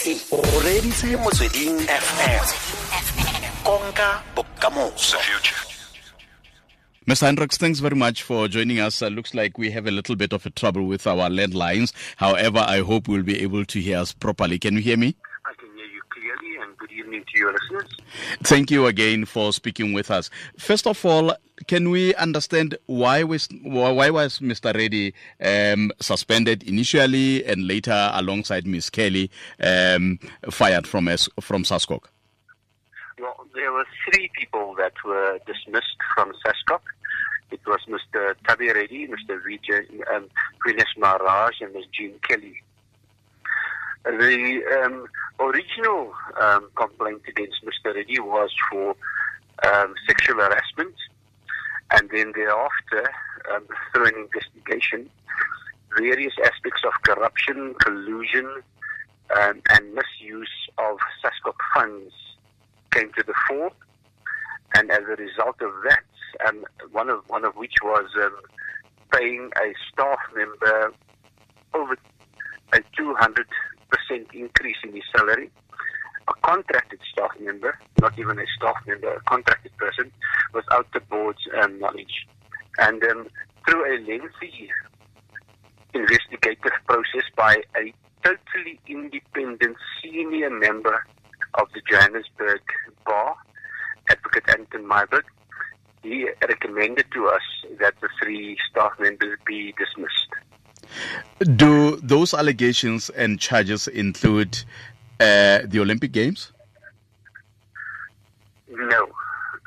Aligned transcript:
reditse 0.00 1.16
motsweding 1.16 1.76
fm 1.86 2.44
konka 3.64 4.22
bokamoso 4.34 5.18
Mr. 7.06 7.26
Hendricks, 7.26 7.58
thanks 7.58 7.80
very 7.80 7.96
much 7.96 8.22
for 8.22 8.46
joining 8.48 8.78
us. 8.78 9.02
Uh, 9.02 9.08
looks 9.08 9.34
like 9.34 9.58
we 9.58 9.70
have 9.70 9.86
a 9.86 9.90
little 9.90 10.14
bit 10.16 10.32
of 10.32 10.46
a 10.46 10.50
trouble 10.50 10.86
with 10.86 11.06
our 11.06 11.28
landlines. 11.28 11.92
However, 12.16 12.60
I 12.60 12.80
hope 12.80 13.08
we'll 13.08 13.24
be 13.24 13.42
able 13.42 13.64
to 13.64 13.80
hear 13.80 13.98
us 13.98 14.12
properly. 14.12 14.58
Can 14.58 14.74
you 14.74 14.80
hear 14.80 14.96
me? 14.96 15.16
I 15.44 15.52
can 15.58 15.68
hear 15.74 15.86
you 15.86 16.02
clearly, 16.08 16.62
and 16.62 16.76
good 16.78 16.92
evening 17.10 17.24
to 17.32 17.38
your 17.38 17.52
listeners. 17.52 17.88
Thank 18.42 18.70
you 18.70 18.86
again 18.86 19.24
for 19.24 19.52
speaking 19.52 19.92
with 19.92 20.10
us. 20.10 20.30
First 20.56 20.86
of 20.86 21.04
all, 21.04 21.34
can 21.66 21.90
we 21.90 22.14
understand 22.14 22.76
why 22.86 23.24
was 23.24 23.48
why 23.62 24.10
was 24.10 24.38
Mr. 24.38 24.74
Reddy 24.74 25.12
um, 25.42 25.90
suspended 26.00 26.62
initially 26.62 27.44
and 27.44 27.66
later, 27.66 28.10
alongside 28.14 28.66
Ms. 28.66 28.90
Kelly, 28.90 29.30
um, 29.62 30.18
fired 30.50 30.86
from 30.86 31.08
S- 31.08 31.28
from 31.40 31.64
SASCOC? 31.64 32.04
Well, 33.18 33.46
there 33.54 33.72
were 33.72 33.86
three 34.06 34.30
people 34.38 34.74
that 34.78 34.92
were 35.04 35.38
dismissed 35.46 35.96
from 36.14 36.32
SASCOC. 36.46 36.80
It 37.50 37.60
was 37.66 37.80
Mr. 37.88 38.34
Tubby 38.46 38.68
Reddy, 38.68 39.08
Mr. 39.08 39.40
Vijay 39.42 39.84
um, 40.14 40.28
Vinesh 40.66 40.96
Maharaj, 40.96 41.60
and 41.60 41.74
Ms. 41.74 41.84
Jean 41.92 42.14
Kelly. 42.26 42.62
The 44.04 44.82
um, 44.84 45.06
original 45.40 46.12
um, 46.40 46.68
complaint 46.76 47.22
against 47.28 47.64
Mr. 47.64 47.94
Reddy 47.94 48.20
was 48.20 48.50
for 48.70 48.94
um, 49.64 49.94
sexual 50.06 50.36
harassment, 50.36 50.94
and 51.92 52.08
then 52.10 52.32
thereafter, 52.34 53.10
um, 53.52 53.66
through 53.92 54.06
an 54.06 54.14
investigation, 54.16 55.10
various 55.96 56.34
aspects 56.44 56.82
of 56.84 56.92
corruption, 57.02 57.74
collusion, 57.80 58.62
um, 59.38 59.62
and 59.70 59.94
misuse 59.94 60.50
of 60.78 60.98
SASCOC 61.22 61.54
funds 61.74 62.12
came 62.92 63.12
to 63.12 63.22
the 63.26 63.34
fore, 63.48 63.70
and 64.74 64.90
as 64.90 65.02
a 65.02 65.16
result 65.16 65.60
of 65.60 65.72
that, 65.84 66.04
um, 66.46 66.64
one 66.92 67.08
of 67.08 67.22
one 67.28 67.44
of 67.44 67.54
which 67.56 67.74
was 67.82 68.06
um, 68.22 68.36
paying 69.12 69.50
a 69.56 69.74
staff 69.92 70.18
member 70.34 70.92
over 71.74 71.96
a 72.72 72.80
200 72.96 73.34
percent 73.34 73.69
increase 74.32 74.76
in 74.84 74.94
his 74.94 75.04
salary. 75.14 75.50
A 76.28 76.34
contracted 76.42 77.00
staff 77.12 77.30
member, 77.40 77.78
not 78.00 78.18
even 78.18 78.38
a 78.38 78.44
staff 78.56 78.76
member, 78.86 79.14
a 79.14 79.20
contracted 79.22 79.76
person, 79.76 80.12
without 80.52 80.86
the 80.92 81.00
board's 81.00 81.40
um, 81.60 81.78
knowledge, 81.80 82.26
and 82.78 83.02
um, 83.04 83.28
through 83.66 83.84
a 83.84 83.98
lengthy 84.06 84.70
investigative 85.94 86.72
process 86.86 87.24
by 87.36 87.56
a 87.76 87.92
totally 88.22 88.78
independent 88.86 89.76
senior 90.02 90.50
member 90.50 91.04
of 91.54 91.66
the 91.74 91.80
Johannesburg 91.90 92.60
Bar, 93.04 93.34
Advocate 94.10 94.48
Anton 94.50 94.84
Myburgh, 94.84 95.24
he 96.02 96.28
recommended 96.48 97.06
to 97.12 97.26
us 97.26 97.42
that 97.80 97.94
the 98.00 98.08
three 98.22 98.56
staff 98.70 98.92
members 98.98 99.38
be 99.46 99.74
dismissed. 99.78 100.29
Do 101.56 101.96
those 101.96 102.34
allegations 102.34 103.10
and 103.10 103.40
charges 103.40 103.88
include 103.88 104.62
uh, 105.18 105.60
the 105.64 105.78
Olympic 105.80 106.12
Games? 106.12 106.52
No. 108.68 109.08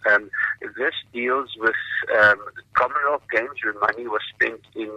Um, 0.09 0.29
this 0.77 0.93
deals 1.13 1.49
with 1.59 1.75
um, 2.21 2.37
Commonwealth 2.73 3.23
Games 3.31 3.51
where 3.63 3.73
money 3.79 4.07
was 4.07 4.21
spent 4.33 4.61
in 4.75 4.91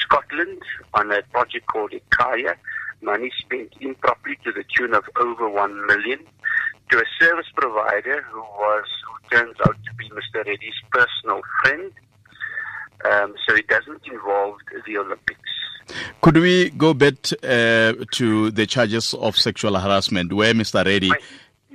Scotland 0.00 0.62
on 0.94 1.10
a 1.12 1.22
project 1.32 1.66
called 1.66 1.92
Ikaya. 1.92 2.56
Money 3.02 3.30
spent 3.38 3.72
improperly 3.80 4.36
to 4.44 4.52
the 4.52 4.64
tune 4.76 4.94
of 4.94 5.04
over 5.16 5.48
one 5.48 5.86
million 5.86 6.20
to 6.90 6.98
a 6.98 7.04
service 7.20 7.46
provider 7.56 8.22
who 8.30 8.40
was 8.40 8.84
who 9.06 9.36
turns 9.36 9.56
out 9.66 9.76
to 9.84 9.94
be 9.94 10.08
Mr. 10.10 10.44
Reddy's 10.46 10.74
personal 10.90 11.40
friend. 11.62 11.92
Um, 13.04 13.34
so 13.46 13.54
it 13.54 13.68
doesn't 13.68 14.02
involve 14.10 14.58
the 14.86 14.98
Olympics. 14.98 15.50
Could 16.20 16.36
we 16.36 16.70
go 16.70 16.94
back 16.94 17.14
uh, 17.42 17.92
to 18.12 18.50
the 18.50 18.66
charges 18.66 19.14
of 19.14 19.36
sexual 19.36 19.78
harassment 19.78 20.32
where 20.32 20.54
Mr. 20.54 20.84
Reddy. 20.84 21.10
May, 21.10 21.16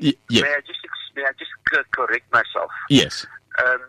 Y- 0.02 0.14
yeah. 0.30 0.44
may 0.44 0.50
I 0.50 0.60
just 0.66 0.80
may 1.16 1.24
I 1.24 1.32
just 1.38 1.52
correct 1.92 2.32
myself? 2.32 2.72
Yes. 2.90 3.26
Um, 3.66 3.80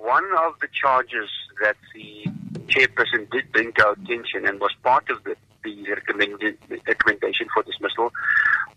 one 0.00 0.24
of 0.38 0.54
the 0.60 0.68
charges 0.72 1.28
that 1.60 1.76
the 1.94 2.24
chairperson 2.66 3.28
did 3.30 3.50
bring 3.52 3.72
to 3.72 3.86
our 3.86 3.92
attention 3.92 4.46
and 4.46 4.60
was 4.60 4.72
part 4.82 5.10
of 5.10 5.24
the, 5.24 5.34
the 5.64 5.84
recommendation 6.86 7.48
for 7.52 7.62
dismissal 7.64 8.12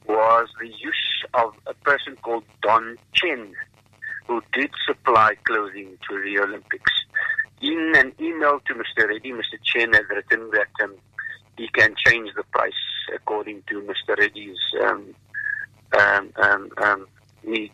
was 0.08 0.48
the 0.60 0.68
use 0.68 1.24
of 1.36 1.54
a 1.68 1.74
person 1.76 2.16
called 2.24 2.44
Don 2.64 2.98
Chen, 3.14 3.54
who 4.28 4.42
did 4.54 4.72
supply 4.86 5.36
clothing 5.46 5.98
to 6.10 6.22
the 6.24 6.40
Olympics. 6.40 6.71
Email 8.52 8.62
to 8.68 8.74
Mr. 8.74 9.08
Reddy, 9.08 9.32
Mr. 9.32 9.62
Chen 9.64 9.94
has 9.94 10.04
written 10.10 10.50
that 10.52 10.84
um, 10.84 10.96
he 11.58 11.68
can 11.70 11.96
change 12.06 12.32
the 12.36 12.44
price 12.52 12.74
according 13.14 13.64
to 13.68 13.82
Mr. 13.82 14.18
Reddy's 14.18 14.58
um, 14.84 15.16
um, 15.98 16.34
um, 16.38 16.70
um, 16.78 17.08
needs. 17.44 17.74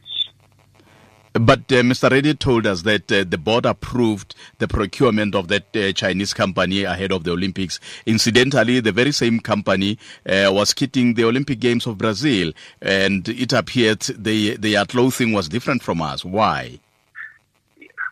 But 1.34 1.60
uh, 1.72 1.84
Mr. 1.84 2.10
Reddy 2.10 2.34
told 2.34 2.66
us 2.66 2.82
that 2.84 3.12
uh, 3.12 3.24
the 3.28 3.38
board 3.38 3.66
approved 3.66 4.34
the 4.58 4.68
procurement 4.68 5.36
of 5.36 5.50
that 5.50 5.76
uh, 5.76 5.92
Chinese 5.94 6.34
company 6.34 6.84
ahead 6.84 7.12
of 7.12 7.26
the 7.26 7.32
Olympics. 7.32 7.80
Incidentally, 8.08 8.80
the 8.80 8.92
very 8.92 9.12
same 9.12 9.40
company 9.40 10.00
uh, 10.26 10.50
was 10.52 10.74
kitting 10.74 11.16
the 11.16 11.26
Olympic 11.26 11.60
Games 11.60 11.86
of 11.86 12.00
Brazil, 12.00 12.54
and 12.82 13.30
it 13.30 13.54
appeared 13.54 14.02
the, 14.02 14.58
their 14.58 14.86
clothing 14.86 15.32
was 15.32 15.48
different 15.48 15.84
from 15.84 16.02
us. 16.02 16.26
Why? 16.26 16.80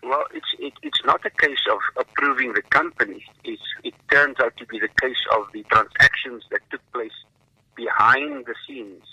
Well, 0.05 0.25
it's 0.35 0.45
it, 0.59 0.73
it's 0.83 1.03
not 1.03 1.25
a 1.25 1.31
case 1.31 1.65
of 1.71 1.79
approving 1.97 2.53
the 2.53 2.61
company. 2.69 3.25
It's, 3.43 3.61
it 3.83 3.95
turns 4.11 4.35
out 4.39 4.55
to 4.57 4.65
be 4.67 4.79
the 4.79 4.89
case 5.01 5.17
of 5.35 5.47
the 5.51 5.63
transactions 5.63 6.43
that 6.51 6.59
took 6.69 6.81
place 6.93 7.17
behind 7.75 8.45
the 8.45 8.53
scenes. 8.67 9.03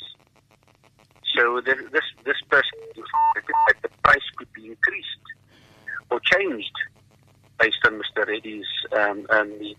So 1.35 1.63
this 1.65 1.79
this, 1.93 2.05
this 2.27 2.37
person 2.51 2.79
that 2.95 3.77
the 3.83 3.89
price 4.05 4.29
could 4.37 4.53
be 4.53 4.67
increased 4.67 5.25
or 6.11 6.21
changed 6.21 6.77
based 7.59 7.79
on 7.87 7.95
Mr. 7.95 8.27
Reddy's 8.29 8.67
um, 8.95 9.27
um, 9.31 9.59
needs. 9.59 9.79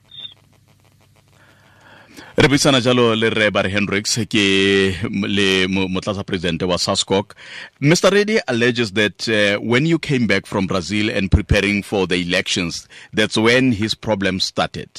Re 2.43 2.49
buisana 2.49 2.81
jalo 2.81 3.15
le 3.15 3.29
hendricks 3.69 4.19
ke 4.27 4.99
le 5.09 5.67
mo- 5.67 5.87
motlatsa 5.87 6.25
presidente 6.25 6.65
wa 6.65 6.77
sascoc 6.77 7.33
mr 7.79 8.11
reddy 8.11 8.37
alleges 8.47 8.91
that 8.91 9.29
uh, 9.29 9.57
when 9.63 9.85
you 9.85 9.97
came 9.97 10.27
back 10.27 10.45
from 10.45 10.67
brazil 10.67 11.09
and 11.09 11.31
preparing 11.31 11.81
for 11.81 12.05
the 12.05 12.17
elections 12.17 12.85
that's 13.13 13.37
when 13.37 13.71
his 13.71 13.95
problem 13.95 14.41
started 14.41 14.89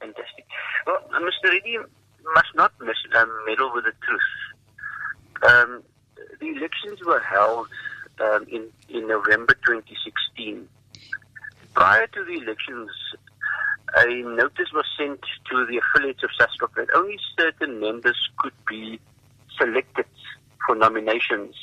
Fantastic. 0.00 0.46
Well, 0.86 0.98
uh, 1.14 1.20
Mr. 1.20 1.50
Reddy 1.52 1.78
must 2.34 2.52
not 2.56 2.72
miss, 2.80 2.96
um, 3.16 3.30
meddle 3.46 3.70
with 3.72 3.84
the 3.84 3.92
truth. 4.02 4.30
Um, 5.48 5.82
the 6.40 6.48
elections 6.48 6.98
were 7.06 7.20
held 7.20 7.68
um, 8.20 8.46
in, 8.50 8.68
in 8.88 9.06
November 9.08 9.54
2016. 9.64 10.68
Prior 11.74 12.06
to 12.08 12.24
the 12.24 12.34
elections, 12.42 12.90
a 13.94 14.06
notice 14.22 14.72
was 14.74 14.84
sent 14.98 15.20
to 15.50 15.66
the 15.66 15.78
affiliates 15.78 16.22
of 16.22 16.30
SASCOC 16.38 16.74
that 16.76 16.88
only 16.94 17.18
certain 17.38 17.80
members 17.80 18.16
could 18.38 18.52
be 18.68 19.00
selected 19.58 20.06
for 20.66 20.74
nominations. 20.74 21.54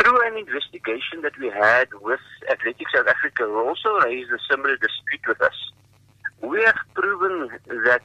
Through 0.00 0.26
an 0.26 0.38
investigation 0.38 1.22
that 1.22 1.38
we 1.38 1.48
had 1.48 1.88
with 2.00 2.20
Athletics 2.50 2.92
South 2.94 3.06
Africa, 3.06 3.44
who 3.44 3.68
also 3.68 3.90
raised 4.06 4.30
a 4.32 4.38
similar 4.50 4.76
dispute 4.76 5.20
with 5.28 5.42
us, 5.42 5.72
we 6.42 6.62
have 6.62 6.76
proven 6.94 7.50
that 7.84 8.02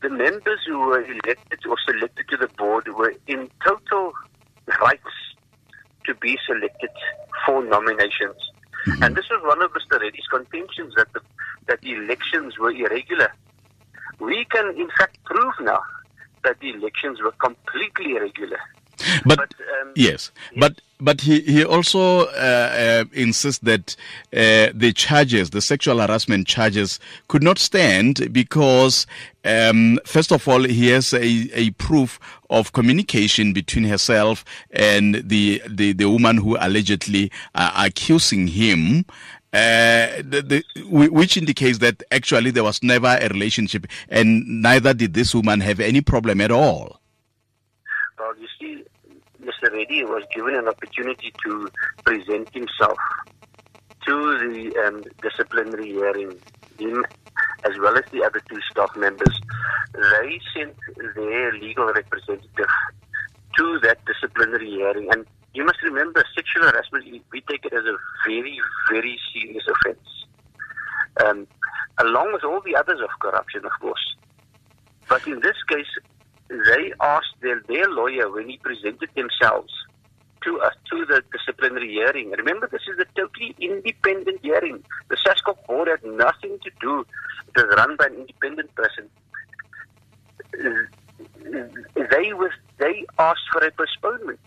the 0.00 0.08
members 0.08 0.60
who 0.66 0.78
were 0.78 1.02
elected 1.02 1.60
or 1.68 1.76
selected 1.86 2.28
to 2.28 2.36
the 2.36 2.48
board 2.58 2.88
were 2.88 3.14
in 3.26 3.50
total 3.64 4.12
rights 4.80 5.02
to 6.06 6.14
be 6.14 6.38
selected 6.46 6.90
for 7.44 7.64
nominations. 7.64 8.36
Mm-hmm. 8.86 9.02
And 9.02 9.16
this 9.16 9.24
was 9.30 9.42
one 9.42 9.62
of 9.62 9.70
Mr. 9.72 10.00
Reddy's 10.00 10.26
contentions 10.30 10.94
that 10.96 11.12
the, 11.14 11.20
that 11.66 11.80
the 11.80 11.92
elections 11.92 12.58
were 12.58 12.70
irregular. 12.70 13.32
We 14.20 14.44
can, 14.46 14.76
in 14.76 14.88
fact, 14.96 15.22
prove 15.24 15.54
now 15.60 15.82
that 16.44 16.60
the 16.60 16.70
elections 16.70 17.20
were 17.20 17.32
completely 17.32 18.16
irregular. 18.16 18.58
but, 19.26 19.38
But, 19.38 19.54
um, 19.80 19.92
yes, 19.96 20.30
but 20.56 20.80
but 21.00 21.20
he 21.20 21.40
he 21.40 21.64
also 21.64 22.26
uh, 22.26 22.30
uh, 22.30 23.04
insists 23.12 23.60
that 23.64 23.96
uh, 24.32 24.70
the 24.72 24.92
charges, 24.94 25.50
the 25.50 25.60
sexual 25.60 25.98
harassment 25.98 26.46
charges, 26.46 27.00
could 27.28 27.42
not 27.42 27.58
stand 27.58 28.32
because 28.32 29.06
um, 29.44 29.98
first 30.06 30.32
of 30.32 30.46
all, 30.48 30.62
he 30.62 30.88
has 30.88 31.12
a, 31.12 31.50
a 31.52 31.70
proof 31.72 32.18
of 32.48 32.72
communication 32.72 33.52
between 33.52 33.84
herself 33.84 34.44
and 34.70 35.16
the 35.16 35.62
the, 35.68 35.92
the 35.92 36.08
woman 36.08 36.38
who 36.38 36.56
allegedly 36.58 37.30
are 37.54 37.72
accusing 37.76 38.46
him. 38.46 39.04
Uh, 39.54 40.16
the, 40.16 40.42
the, 40.74 40.82
which 40.90 41.36
indicates 41.36 41.78
that 41.78 42.02
actually 42.10 42.50
there 42.50 42.64
was 42.64 42.82
never 42.82 43.16
a 43.20 43.28
relationship, 43.28 43.86
and 44.08 44.44
neither 44.62 44.92
did 44.92 45.14
this 45.14 45.32
woman 45.32 45.60
have 45.60 45.78
any 45.78 46.00
problem 46.00 46.40
at 46.40 46.50
all. 46.50 47.00
Well, 48.18 48.32
you 48.36 48.48
see, 48.58 48.84
Mr. 49.40 49.72
Reddy 49.72 50.02
was 50.02 50.24
given 50.34 50.56
an 50.56 50.66
opportunity 50.66 51.32
to 51.44 51.70
present 52.04 52.52
himself 52.52 52.98
to 54.06 54.38
the 54.38 54.76
um, 54.86 55.04
disciplinary 55.22 55.92
hearing. 55.92 56.36
Him, 56.76 57.04
as 57.62 57.78
well 57.78 57.96
as 57.96 58.04
the 58.10 58.24
other 58.24 58.42
two 58.50 58.60
staff 58.68 58.96
members, 58.96 59.40
they 59.92 60.40
sent 60.52 60.74
their 61.14 61.52
legal 61.52 61.86
representative 61.86 62.66
to 63.56 63.78
that 63.84 63.98
disciplinary 64.04 64.68
hearing. 64.70 65.08
And 65.12 65.24
you 65.54 65.64
must 65.64 65.82
remember, 65.82 66.24
sexual 66.34 66.64
harassment, 66.64 67.04
we- 67.04 67.40
take 67.48 67.64
it 67.64 67.72
as 67.72 67.84
a 67.84 67.96
very, 68.26 68.60
very 68.90 69.18
serious 69.32 69.64
offense. 69.68 70.26
Um, 71.24 71.46
along 71.98 72.32
with 72.32 72.44
all 72.44 72.60
the 72.60 72.74
others 72.76 73.00
of 73.00 73.10
corruption, 73.20 73.64
of 73.64 73.72
course. 73.80 74.16
But 75.08 75.26
in 75.26 75.40
this 75.40 75.56
case, 75.68 75.92
they 76.48 76.92
asked 77.00 77.36
their, 77.40 77.60
their 77.68 77.88
lawyer 77.88 78.30
when 78.30 78.48
he 78.48 78.58
presented 78.58 79.10
themselves 79.14 79.72
to 80.42 80.60
us 80.60 80.74
to 80.90 81.04
the 81.06 81.22
disciplinary 81.32 81.90
hearing. 81.92 82.30
Remember, 82.30 82.68
this 82.70 82.82
is 82.92 82.98
a 82.98 83.06
totally 83.18 83.54
independent 83.58 84.40
hearing. 84.42 84.82
The 85.08 85.16
SASCOC 85.16 85.66
board 85.66 85.88
had 85.88 86.04
nothing 86.04 86.58
to 86.64 86.70
do. 86.80 87.04
It 87.48 87.56
was 87.56 87.76
run 87.76 87.96
by 87.96 88.06
an 88.06 88.14
independent 88.14 88.74
person. 88.74 89.08
They 92.12 92.32
was 92.32 92.50
they 92.78 93.06
asked 93.18 93.48
for 93.52 93.64
a 93.64 93.70
postponement. 93.70 94.40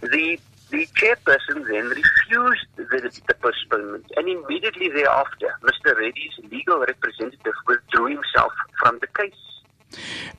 The 0.00 0.38
the 0.70 0.86
chairperson 0.88 1.66
then 1.66 1.88
refused 1.88 2.66
the, 2.76 3.10
the 3.26 3.34
postponement, 3.34 4.04
and 4.16 4.28
immediately 4.28 4.88
thereafter, 4.88 5.48
Mr. 5.62 5.96
Reddy's 5.96 6.50
legal 6.50 6.80
representative 6.80 7.54
withdrew 7.66 8.06
himself 8.06 8.52
from 8.78 8.98
the 9.00 9.06
case. 9.06 9.32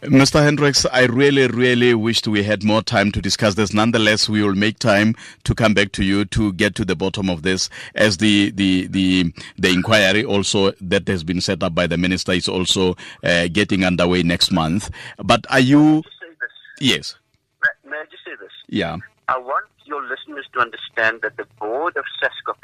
Mr. 0.04 0.44
Hendricks, 0.44 0.86
I 0.86 1.06
really, 1.06 1.48
really 1.48 1.96
wished 1.96 2.28
we 2.28 2.44
had 2.44 2.64
more 2.64 2.84
time 2.84 3.12
to 3.12 3.22
discuss 3.22 3.56
this. 3.56 3.74
Nonetheless, 3.74 4.30
we 4.30 4.44
will 4.44 4.54
make 4.54 4.78
time 4.78 5.16
to 5.44 5.56
come 5.56 5.74
back 5.74 5.92
to 5.94 6.04
you 6.04 6.26
to 6.26 6.54
get 6.54 6.76
to 6.76 6.86
the 6.86 6.96
bottom 6.96 7.30
of 7.30 7.42
this, 7.42 7.70
as 7.96 8.18
the 8.18 8.52
the 8.52 8.88
the, 8.88 9.34
the 9.58 9.70
inquiry 9.70 10.24
also 10.24 10.72
that 10.80 11.08
has 11.08 11.24
been 11.24 11.42
set 11.42 11.64
up 11.64 11.74
by 11.74 11.88
the 11.88 11.98
minister 11.98 12.32
is 12.34 12.48
also 12.48 12.96
uh, 13.24 13.48
getting 13.52 13.84
underway 13.84 14.22
next 14.22 14.52
month. 14.52 14.92
But 15.18 15.46
are 15.50 15.60
you? 15.60 16.04
Just 16.04 16.20
say 16.20 16.28
this. 16.40 16.50
Yes. 16.80 17.16
May, 17.62 17.92
may 17.92 17.98
I 17.98 18.04
just 18.04 18.24
say 18.24 18.32
this? 18.40 18.52
Yeah. 18.68 18.98
I 19.30 19.38
want 19.38 19.68
your 19.86 20.02
listeners 20.02 20.48
to 20.54 20.60
understand 20.60 21.22
that 21.22 21.38
the 21.38 21.46
board 21.60 21.96
of 21.98 22.04
SASCOC 22.20 22.58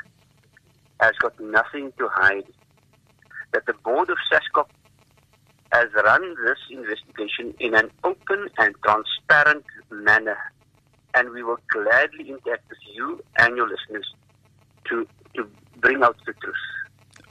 has 0.99 1.13
got 1.19 1.39
nothing 1.39 1.93
to 1.99 2.07
hide. 2.11 2.45
That 3.53 3.67
the 3.67 3.75
board 3.75 4.09
of 4.09 4.17
SASCOC 4.31 4.65
has 5.73 5.89
run 5.93 6.35
this 6.43 6.57
investigation 6.71 7.53
in 7.59 7.75
an 7.75 7.91
open 8.03 8.49
and 8.57 8.73
transparent 8.83 9.63
manner. 9.91 10.37
And 11.13 11.29
we 11.29 11.43
will 11.43 11.59
gladly 11.67 12.29
interact 12.29 12.67
with 12.67 12.79
you 12.95 13.21
and 13.37 13.55
your 13.55 13.69
listeners 13.69 14.11
to, 14.85 15.07
to 15.35 15.47
bring 15.77 16.01
out 16.01 16.17
the 16.25 16.33
truth. 16.33 16.55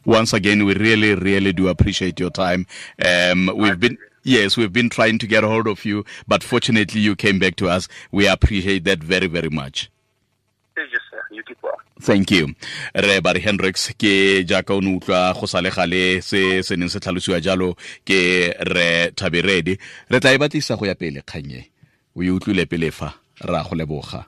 Once 0.04 0.32
again, 0.32 0.64
we 0.64 0.74
really, 0.74 1.16
really 1.16 1.52
do 1.52 1.66
appreciate 1.66 2.20
your 2.20 2.30
time. 2.30 2.66
Um, 3.04 3.50
we've 3.56 3.80
been. 3.80 3.98
Yes, 4.26 4.56
we've 4.56 4.72
been 4.72 4.88
trying 4.88 5.18
to 5.18 5.26
get 5.26 5.44
a 5.44 5.48
hold 5.48 5.66
of 5.68 5.84
you, 5.84 6.02
but 6.26 6.42
fortunately 6.42 6.98
you 7.02 7.14
came 7.14 7.38
back 7.38 7.56
to 7.56 7.68
us. 7.68 7.88
We 8.10 8.26
appreciate 8.26 8.84
that 8.84 9.00
very, 9.04 9.26
very 9.26 9.50
much. 9.50 9.90
Pleasure, 10.74 11.00
sir. 11.10 11.22
You 11.30 11.42
keep 11.42 11.58
well. 11.62 11.76
Thank 12.00 12.30
you. 12.30 12.54
Re 12.94 13.20
Barry 13.20 13.40
Hendricks 13.40 13.92
ke 13.92 14.42
jaaka 14.48 14.70
o 14.70 14.80
ne 14.80 14.98
utlwa 14.98 15.38
go 15.38 15.46
sale 15.46 15.70
gale 15.70 16.22
se 16.22 16.62
se 16.62 16.74
neng 16.76 16.88
se 16.88 16.98
tlhalosiwa 17.00 17.40
jalo 17.40 17.74
ke 18.04 18.50
re 18.72 19.10
Thabiredi. 19.14 19.78
Re 20.10 20.20
tla 20.20 20.32
e 20.34 20.38
batlisa 20.38 20.78
go 20.78 20.86
ya 20.86 20.94
pele 20.94 21.20
kganye. 21.22 21.66
O 22.16 22.22
e 22.22 22.30
utlwile 22.32 22.64
pele 22.66 22.90
fa 22.90 23.12
ra 23.44 23.62
go 23.62 23.76
leboga. 23.76 24.24